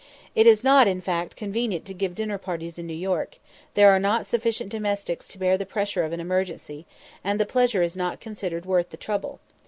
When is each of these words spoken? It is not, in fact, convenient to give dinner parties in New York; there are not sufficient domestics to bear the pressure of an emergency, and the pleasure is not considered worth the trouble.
It 0.33 0.47
is 0.47 0.63
not, 0.63 0.87
in 0.87 0.99
fact, 0.99 1.35
convenient 1.35 1.85
to 1.85 1.93
give 1.93 2.15
dinner 2.15 2.39
parties 2.39 2.79
in 2.79 2.87
New 2.87 2.93
York; 2.95 3.37
there 3.75 3.91
are 3.91 3.99
not 3.99 4.25
sufficient 4.25 4.71
domestics 4.71 5.27
to 5.27 5.37
bear 5.37 5.59
the 5.59 5.63
pressure 5.67 6.01
of 6.03 6.11
an 6.11 6.19
emergency, 6.19 6.87
and 7.23 7.39
the 7.39 7.45
pleasure 7.45 7.83
is 7.83 7.95
not 7.95 8.19
considered 8.19 8.65
worth 8.65 8.89
the 8.89 8.97
trouble. 8.97 9.41